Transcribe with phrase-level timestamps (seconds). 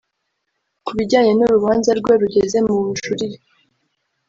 [0.85, 3.37] Ku bijyanye n’urubanza rwe rugeze mu bujurire